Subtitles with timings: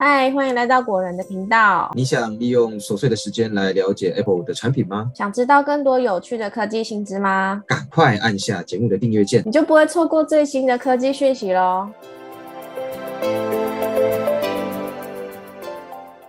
[0.00, 1.90] 嗨，欢迎来到果仁的频道。
[1.92, 5.10] 你想利用琐碎的时间来了解 Apple 的产品吗？
[5.12, 7.64] 想知道更多有趣的科技新知吗？
[7.66, 11.88] 赶快按下节目的订阅键，你就不会错过最新的科技讯息喽。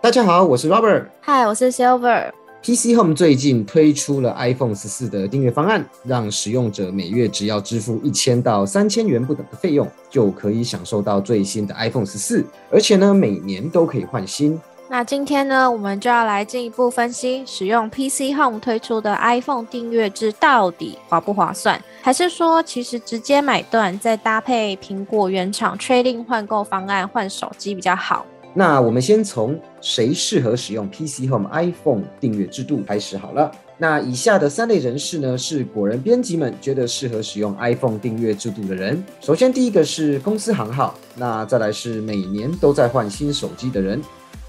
[0.01, 1.05] 大家好，我是 Robert。
[1.21, 2.31] 嗨，我是 Silver。
[2.61, 14.59] PC Home 最近推出了 iPhone 十四的订阅方案，让使用者每月只要支付一千到三千元不等的费用，就可以享受到最新的 iPhone 十四，而且呢，每年都可以换新。
[14.89, 28.25] 那今天呢，我们就要来进一步分析，使用 PC Home 推出的 iPhone 订阅制到底划不划算，还是说其实直接买断，再搭配苹果原厂 Trading 换购方案换手机比较好？
[28.53, 33.51] 那我们先从谁适合使用 PC Home iPhone 订阅制度开始好了。
[33.77, 39.01] 那以下的三类人士呢，是果仁编辑们觉得适合使用 iPhone 订阅制度的人。
[39.21, 44.01] 首先，第一个是公司行号，那再来是每年都在换新手机的人，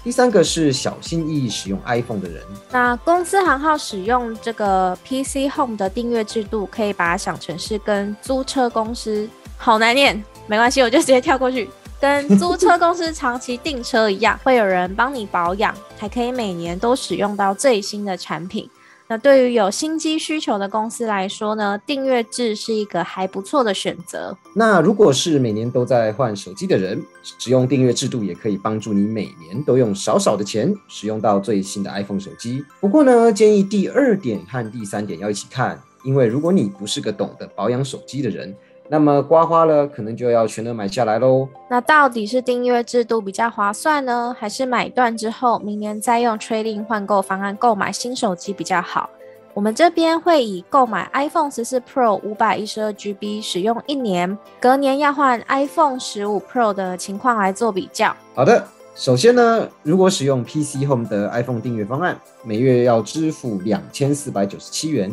[0.03, 2.43] 第三个是小心翼翼使用 iPhone 的人。
[2.71, 11.69] 那公司行号使用这个 PC Home 的订阅制度，可以把它想成是跟租车公司，好难念，没关系，我就直接跳过去。
[12.01, 18.67] 跟租车公司长期订车一样，会有人帮你保养，还可以每年都使用到最新的产品。
[19.07, 24.35] 那对于有新机需求的公司来说呢，订阅制是一个还不错的选择。
[24.55, 32.65] 那如果是每年都在换手机的人，使用订阅制度也可以帮助你每年都用少少的钱使用到最新的 iPhone 手机。
[32.79, 38.55] 不过呢，建议第二点和第三点要一起看，因为如果你不是个懂得保养手机的人。
[38.91, 41.47] 那么刮花了，可能就要全额买下来喽。
[41.69, 49.09] 那到底是订阅制度比较划算呢，还是买断之后明年再用 Trading 换购方案购买新手机比较好？
[49.53, 58.13] 我们这边会以购买 iPhone 十四 Pro 五百一十二 GB 使用一年，隔年要换 iPhone 十五 Pro 的情况来做比较。
[58.35, 65.09] 好的，首先呢，如果使用 PC Home 的 iPhone 订阅方案，每月要支付两千四百九十七元。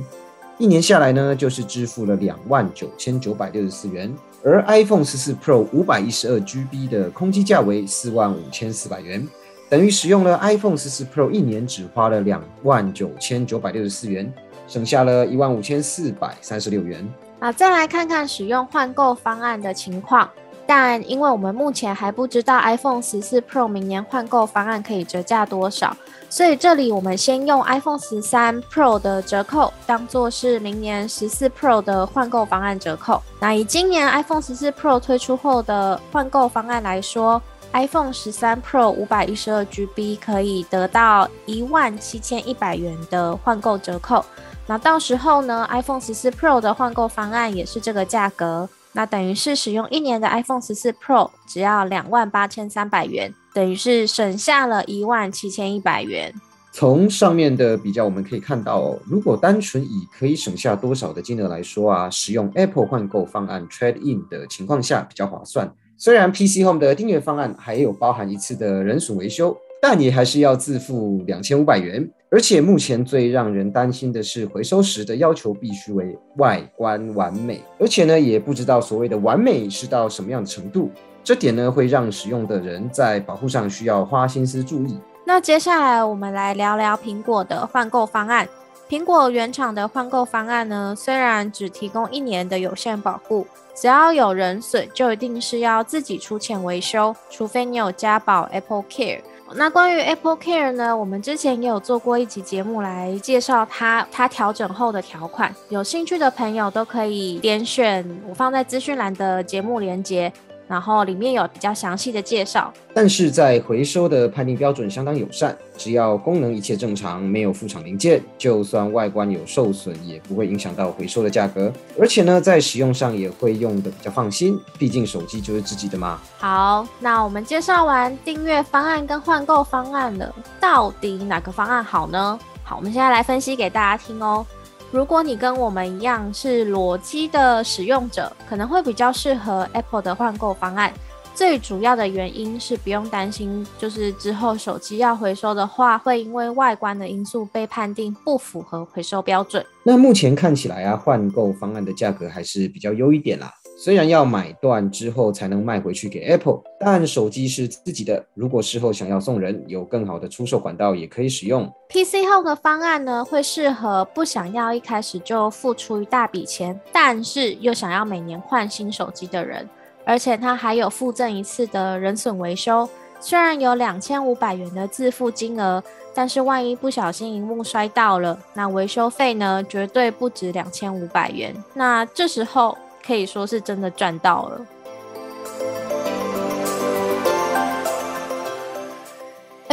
[0.59, 4.13] 一年下来呢，就是支付了两万九千九百六十四元，
[4.45, 9.25] 而 iPhone 十四 Pro 五百一十二 GB 的空机价为四万五千四百元，
[9.69, 14.33] 等于使用了 iPhone 十四 Pro 一年只花了两万九千九百六十四元，
[14.67, 17.09] 省下了一万五千四百三十六元。
[17.39, 20.29] 啊，再来看看使用换购方案的情况。
[20.69, 25.97] 但因为我们目前还不知道 iPhone 十四 Pro 明年换购方案可以折价多少，
[26.29, 33.23] 所以这里我们先用 iPhone 十三 Pro 的折扣当做是明年十四 Pro 的换购方案折扣。
[33.41, 37.41] 那以今年 iPhone 十四 Pro 推出后的换购方案来说
[37.73, 44.23] ，iPhone 十三 Pro 五百一十二 GB 可以得到一万七千一百元的换购折扣。
[44.67, 48.69] 那到时候呢，iPhone 十四 Pro 的换购方案也是这个价格。
[48.93, 56.35] 那等于是使用一年的 iPhone 十四 Pro 只要两万八千三百元，等于是省下了一万七千一百元。
[56.73, 65.73] 从上面的比较，我们可以看到，如果单纯以可以省下多少的金额来说啊，使用 Apple 换购方案 Trade In 的情况下比较划算。
[65.97, 69.57] 虽然 PC Home 的订阅方案还有包含一次的人损维修。
[69.81, 80.91] 但你还是要自付两千五百元，而且目前最让人担心的是回收时的要求必须为外观完美，而且呢也不知道所谓的完美是到什么样的程度，
[81.23, 84.99] 这点呢会让使用的人在保护上需要花心思注意。
[85.25, 88.49] 那接下来我们来聊聊苹果的换购方案。
[88.89, 99.21] 苹果原厂的换购方案呢，虽然只提供一年的有限保护，只要有人损就一定是要自己出钱维修，除非你有加保 Apple Care。
[99.55, 100.97] 那关于 Apple Care 呢？
[100.97, 105.55] 我们之前也有做过一集节目来介绍它，它调整后的条款。
[105.69, 110.33] 有兴趣的朋友都可以点选我放在资讯栏的节目连接。
[110.69, 121.73] 然后里面有比较详细的介绍，但是在回收的判定标准相当友善，只要功能一切正常，没有副厂零件，就算外观有受损，也不会影响到回收的价格。
[121.99, 126.21] 而且呢，在使用上也会用的比较放心，毕竟手机就是自己的嘛。
[126.37, 132.39] 好，那我们介绍完订阅方案跟换购方案了，到底哪个方案好呢？
[132.63, 134.45] 好，我们现在来分析给大家听哦。
[134.91, 140.91] 如果你跟我们一样是裸机的使用者，可能会比较适合 Apple 的换购方案。
[141.35, 149.65] 最主要的原因是不用担心，就是之后手机要回收的话，会因为外观的因素被判定不符合回收标准。
[149.83, 153.53] 那目前看起来啊，换购方案的价格还是比较优一点啦。
[153.81, 158.25] 虽然要买断之后才能卖回去给 Apple，但手机是自己的。
[158.35, 161.65] 如果事后想要送人，有更好的出售管道也可以使用。
[161.89, 169.69] PC Home 的方案呢，会适合不想要一开始就付出一大笔钱，但是又想要每年换新手机的人。
[170.05, 172.89] 而且它还有附赠一次的人损维修，
[173.21, 175.81] 虽然有两千五百元的自付金额，
[176.13, 181.55] 但是万一不小心荧幕摔到了，那维修费呢，绝对不止两千五百元。
[181.75, 182.77] 那这时候
[183.09, 184.67] 可以说是真的赚到了。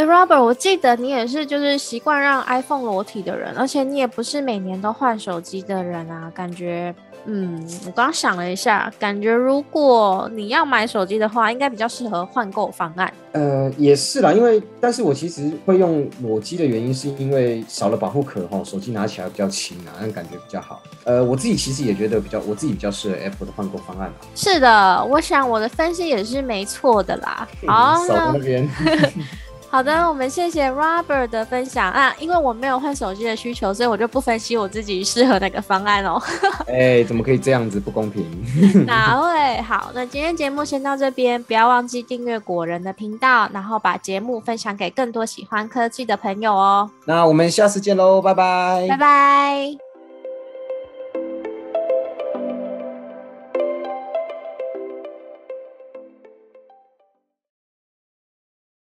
[0.06, 6.32] ，Robert，我记得你也是就是习惯让 iPhone 裸体的人，而且你也不是每年都换手机的人啊。
[6.34, 6.94] 感觉，
[7.26, 13.14] 嗯，我刚想了一下，感觉如果你要买手机的话，应该比较适合换购方案。
[13.34, 20.82] 呃，也是啦，因为但是我其实会用裸机的原因，是因为少了保护壳哈，手机拿起来比较轻啊，那感觉比较好。
[21.04, 24.12] 呃，我自己其实也觉得比较，我自己比较适合 Apple 的换购方案。
[24.36, 27.48] 是的，我想我的分析也是没错的啦。
[27.68, 28.68] 好，那边。
[29.70, 32.16] 好的，我们谢谢 Robert 的分享啊！
[32.18, 36.22] 因为我没有换手机的需求，所以我就不分析我自己适合哪个方案哦。
[36.68, 37.78] 哎，怎么可以这样子？
[37.80, 38.26] 不公平！
[38.88, 39.62] 哪位？
[39.62, 46.90] 好，那今天节目先到这边，不要忘记订阅果仁的频道，然后把节目分享给更多喜欢科技的朋友哦。
[47.06, 48.88] 那我们下次见喽，拜拜！
[48.90, 49.85] 拜拜。